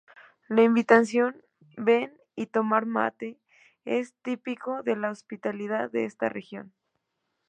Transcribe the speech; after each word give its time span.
La 0.47 0.63
invitación: 0.63 1.43
"Ven 1.77 2.11
y 2.35 2.47
tomar 2.47 2.87
mate" 2.87 3.37
es 3.85 4.15
típico 4.23 4.81
de 4.81 4.95
la 4.95 5.11
hospitalidad 5.11 5.91
de 5.91 6.05
esta 6.05 6.27
región. 6.27 6.73